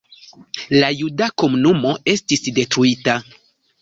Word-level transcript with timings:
La 0.77 0.87
juda 1.01 1.27
komunumo 1.43 1.93
estis 2.15 2.45
detruita. 2.59 3.19